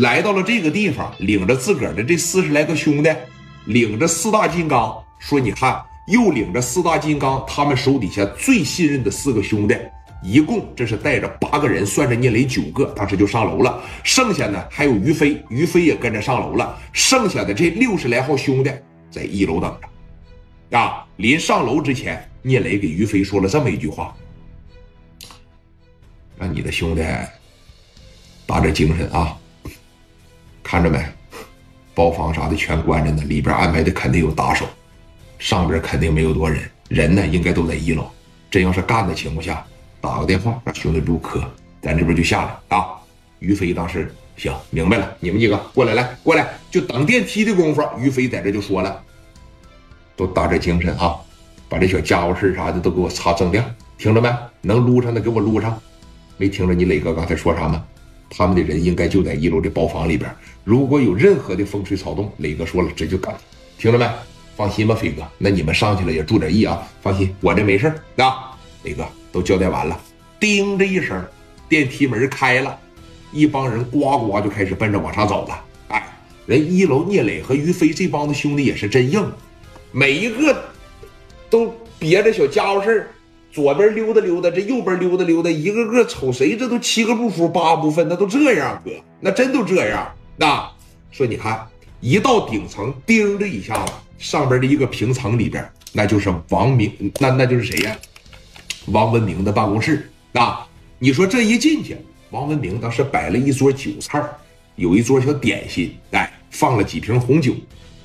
[0.00, 3.10] 来到了这个地方，领着自个儿的这四十来个兄弟，
[3.66, 9.76] 领着四大金刚，说：“你看，又领着四大金刚，他们手底下最信任的四个兄弟，
[10.22, 13.78] 一共这是带着八个人，算着聂磊九个，当时就上楼了。
[14.02, 16.78] 剩下呢还有于飞，于飞也跟着上楼了。
[16.94, 18.72] 剩下的这六十来号兄弟
[19.10, 20.78] 在一楼等着。
[20.78, 24.16] 啊，临上楼之前，聂磊给于飞说了这么一句话：
[26.38, 27.02] 让你的兄弟
[28.46, 29.36] 打点精神啊。”
[30.70, 31.04] 看着没，
[31.96, 34.64] 包房啥的全关着呢，里边安排的肯定有打手，
[35.36, 38.08] 上边肯定没有多人，人呢应该都在一楼。
[38.48, 39.66] 真要是干的情况下，
[40.00, 41.42] 打个电话让兄弟入科，
[41.82, 42.86] 咱这边就下来啊。
[43.40, 49.02] 于飞当时行，明白了，你们几个过来，来过来，就等电梯的功夫，于飞在这就说了，
[50.14, 51.16] 都打点精神啊，
[51.68, 53.64] 把这小家伙事啥的都给我擦锃亮，
[53.98, 54.32] 听着没？
[54.60, 55.76] 能撸上的给我撸上，
[56.36, 57.84] 没听着你磊哥刚才说啥吗？
[58.30, 60.30] 他们的人应该就在一楼的包房里边。
[60.64, 63.36] 如果有任何的风吹草动，磊哥说了，这就干。
[63.76, 64.08] 听着没？
[64.56, 65.22] 放心吧，飞哥。
[65.36, 66.86] 那你们上去了也注点意啊。
[67.02, 68.56] 放心，我这没事啊。
[68.84, 70.00] 磊哥都交代完了。
[70.38, 71.22] 叮的一声，
[71.68, 72.78] 电梯门开了，
[73.32, 75.64] 一帮人呱呱就开始奔着往上走了。
[75.88, 76.06] 哎，
[76.46, 79.24] 人一楼聂磊和于飞这帮子兄弟也是真硬，
[79.92, 80.64] 每一个
[81.48, 83.08] 都憋着小家伙事儿。
[83.52, 90.08] 左边溜达溜达，这右边溜达溜达，一个个瞅谁这都七个不服八不忿，那都这样哥，那真都这样。
[90.36, 90.70] 那
[91.10, 91.66] 说你看，
[92.00, 97.96] 一到顶层，叮的一下子，上边的一个平层里边，那就是王明，那那就是谁呀？
[98.86, 100.08] 王文明的办公室。
[100.30, 100.56] 那
[100.98, 101.96] 你说这一进去，
[102.30, 104.22] 王文明当时摆了一桌酒菜，
[104.76, 107.52] 有一桌小点心，哎，放了几瓶红酒，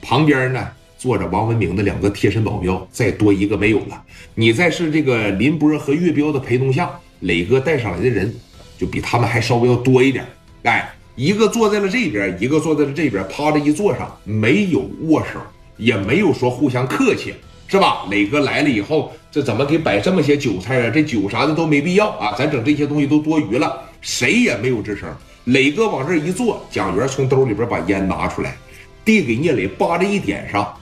[0.00, 0.68] 旁边呢。
[1.04, 4.02] 坐着王文明的两个贴身保镖，再多一个没有了。
[4.34, 8.34] 你再是这个林波和岳彪的陪同下，磊哥带上来的人
[8.78, 10.24] 就比他们还稍微要多一点。
[10.62, 15.38] 哎，一个坐在了这边，一个坐在了这边，趴着一坐上，没有握手，
[15.76, 17.34] 也没有说互相客气，
[17.68, 18.06] 是吧？
[18.10, 20.90] 磊哥来了以后，这怎么给摆这么些酒菜啊？
[20.90, 23.78] 这酒啥的都没必要啊，咱整这些东西都多余了。
[24.00, 25.14] 谁也没有吱声。
[25.44, 28.56] 磊哥往这一坐，蒋元从兜里边把烟拿出来，
[29.04, 30.74] 递给聂磊，扒着一点上。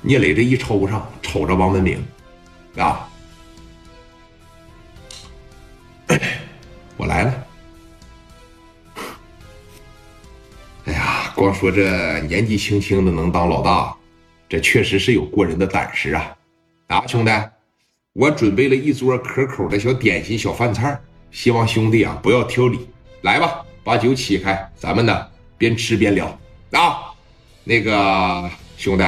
[0.00, 2.02] 聂磊这一抽上，瞅着王文明，
[2.76, 3.08] 啊，
[6.96, 7.46] 我来了。
[10.84, 13.94] 哎呀，光说这年纪轻轻的能当老大，
[14.48, 16.36] 这确实是有过人的胆识啊！
[16.86, 17.30] 啊，兄弟，
[18.14, 20.98] 我准备了一桌可口的小点心、小饭菜，
[21.30, 22.88] 希望兄弟啊不要挑理。
[23.22, 25.26] 来吧，把酒起开，咱们呢
[25.58, 26.26] 边吃边聊
[26.70, 27.12] 啊。
[27.64, 29.04] 那个兄弟。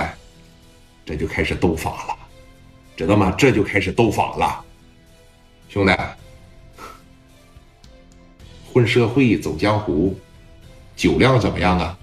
[1.05, 2.17] 这就开始斗法了，
[2.97, 3.33] 知道吗？
[3.33, 4.65] 这就开始斗法了，
[5.69, 5.93] 兄弟，
[8.73, 10.19] 混社会走江湖，
[10.95, 11.99] 酒量怎么样啊？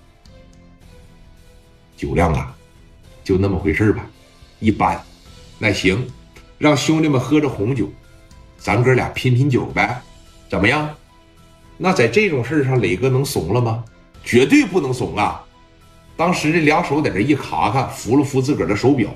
[1.95, 2.55] 酒量啊，
[3.23, 4.05] 就那么回事吧，
[4.59, 5.01] 一般。
[5.57, 6.05] 那行，
[6.57, 7.89] 让兄弟们喝着红酒，
[8.57, 10.01] 咱哥俩拼拼酒呗，
[10.49, 10.93] 怎么样？
[11.77, 13.85] 那在这种事上，磊哥能怂了吗？
[14.23, 15.46] 绝对不能怂啊！
[16.17, 19.15] 当时这两手在这一卡卡，扶了扶自个儿的手表，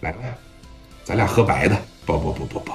[0.00, 0.36] 来来，
[1.02, 1.76] 咱俩喝白的。
[2.04, 2.72] 不不不不不，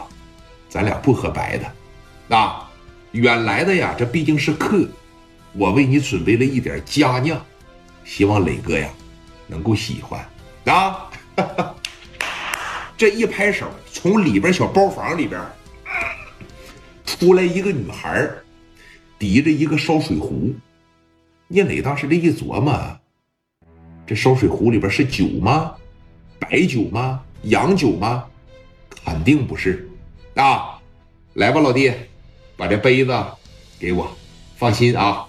[0.67, 2.35] 咱俩不喝白的。
[2.35, 2.69] 啊，
[3.11, 4.85] 远来的呀，这毕竟是客，
[5.53, 7.39] 我为你准备了一点佳酿，
[8.03, 8.89] 希望磊哥呀
[9.47, 10.27] 能够喜欢。
[10.65, 11.09] 啊，
[12.97, 15.39] 这一拍手，从里边小包房里边
[17.05, 18.29] 出来一个女孩，
[19.19, 20.53] 提着一个烧水壶。
[21.51, 22.73] 聂磊当时这一琢磨，
[24.07, 25.75] 这烧水壶里边是酒吗？
[26.39, 27.21] 白酒吗？
[27.43, 28.23] 洋酒吗？
[29.03, 29.85] 肯定不是。
[30.35, 30.79] 啊，
[31.33, 31.91] 来吧，老弟，
[32.55, 33.13] 把这杯子
[33.77, 34.09] 给我，
[34.55, 35.27] 放心啊。